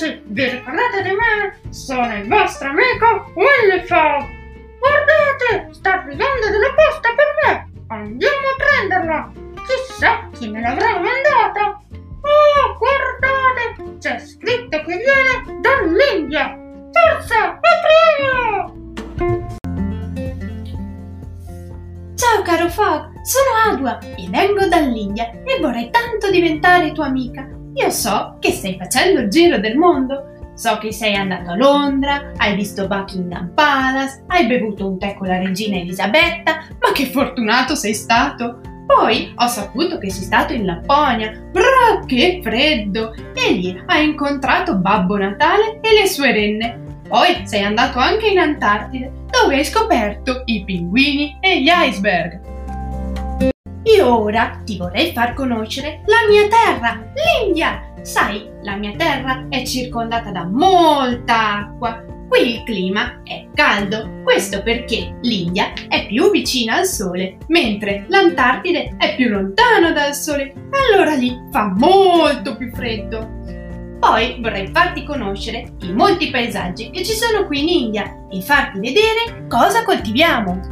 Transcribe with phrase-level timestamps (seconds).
[0.00, 1.60] amici, vi ricordate di me?
[1.70, 4.26] Sono il vostro amico Willy Frog.
[4.78, 7.70] Guardate, sta arrivando della posta per me.
[7.88, 9.32] Andiamo a prenderla.
[9.66, 11.82] Chissà chi me l'avrà mandata.
[12.22, 16.56] Oh, guardate, c'è scritto che viene dall'India.
[16.92, 18.78] Forza, apriamo!
[22.14, 27.59] Ciao caro Fog, sono Adua e vengo dall'India e vorrei tanto diventare tua amica.
[27.74, 30.28] Io so che stai facendo il giro del mondo.
[30.54, 35.28] So che sei andato a Londra, hai visto Buckingham Palace, hai bevuto un tè con
[35.28, 38.60] la regina Elisabetta, ma che fortunato sei stato!
[38.86, 41.30] Poi ho saputo che sei stato in Lapponia.
[41.30, 43.14] Brrr, che freddo!
[43.34, 46.98] E lì hai incontrato Babbo Natale e le sue renne.
[47.08, 52.49] Poi sei andato anche in Antartide, dove hai scoperto i pinguini e gli iceberg.
[53.82, 57.92] E ora ti vorrei far conoscere la mia terra, l'India.
[58.02, 62.04] Sai, la mia terra è circondata da molta acqua.
[62.28, 68.94] Qui il clima è caldo, questo perché l'India è più vicina al sole, mentre l'Antartide
[68.98, 70.52] è più lontana dal sole.
[70.70, 73.38] Allora lì fa molto più freddo.
[73.98, 78.78] Poi vorrei farti conoscere i molti paesaggi che ci sono qui in India e farti
[78.78, 80.70] vedere cosa coltiviamo.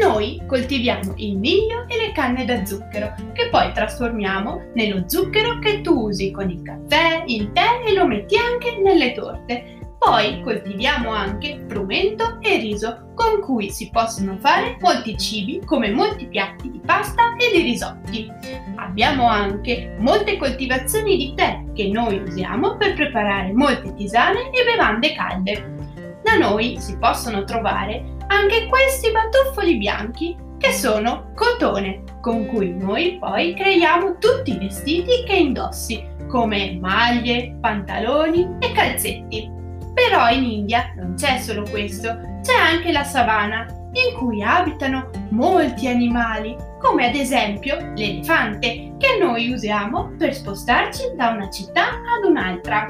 [0.00, 5.80] Noi coltiviamo il miglio e le canne da zucchero, che poi trasformiamo nello zucchero che
[5.80, 9.76] tu usi con il caffè, il tè e lo metti anche nelle torte.
[9.98, 16.28] Poi coltiviamo anche frumento e riso, con cui si possono fare molti cibi come molti
[16.28, 18.30] piatti di pasta e di risotti.
[18.76, 25.12] Abbiamo anche molte coltivazioni di tè che noi usiamo per preparare molte tisane e bevande
[25.14, 25.74] calde.
[26.22, 33.18] Da noi si possono trovare anche questi batuffoli bianchi che sono cotone, con cui noi
[33.18, 39.50] poi creiamo tutti i vestiti che indossi, come maglie, pantaloni e calzetti.
[39.94, 42.08] Però in India non c'è solo questo,
[42.42, 49.50] c'è anche la savana, in cui abitano molti animali, come ad esempio l'elefante, che noi
[49.52, 52.86] usiamo per spostarci da una città ad un'altra.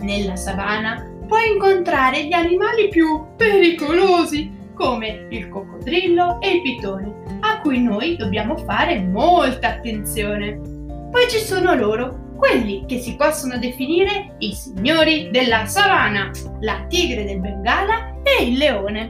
[0.00, 7.60] Nella savana puoi incontrare gli animali più pericolosi, come il coccodrillo e il pitone, a
[7.60, 10.58] cui noi dobbiamo fare molta attenzione.
[11.08, 16.32] Poi ci sono loro, quelli che si possono definire i signori della savana,
[16.62, 19.06] la tigre del Bengala e il leone.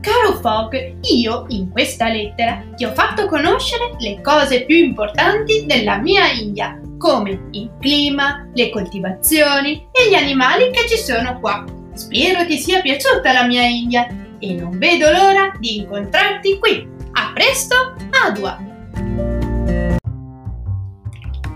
[0.00, 5.98] Caro Fogg, io in questa lettera ti ho fatto conoscere le cose più importanti della
[5.98, 11.75] mia India, come il clima, le coltivazioni e gli animali che ci sono qua.
[11.96, 14.06] Spero ti sia piaciuta la mia India
[14.38, 16.86] e non vedo l'ora di incontrarti qui.
[17.12, 18.58] A presto, Adua!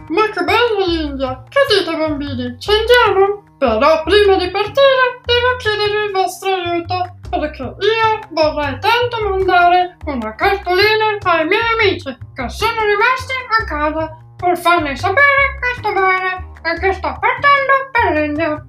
[0.09, 1.45] Ma che bella l'India!
[1.47, 2.57] Che dite bambini?
[2.59, 3.45] Ci andiamo?
[3.59, 10.35] Però prima di partire devo chiedere il vostro aiuto perché io vorrei tanto mandare una
[10.35, 16.49] cartolina ai miei amici che sono rimasti a casa per farmi sapere che sto bene
[16.63, 18.65] e che sto partendo per l'India.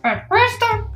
[0.00, 0.37] Per questo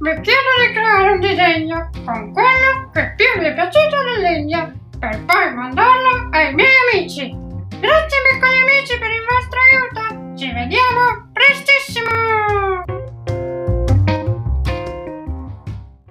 [0.03, 4.73] mi chiedo di creare un disegno con quello che più mi è piaciuto in legno
[4.99, 7.31] per poi mandarlo ai miei amici.
[7.79, 11.32] Grazie piccoli amici per il vostro aiuto, ci vediamo!